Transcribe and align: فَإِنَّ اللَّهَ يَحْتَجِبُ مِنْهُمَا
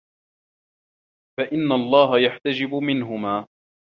فَإِنَّ 1.39 1.71
اللَّهَ 1.71 2.19
يَحْتَجِبُ 2.19 2.73
مِنْهُمَا 2.75 3.47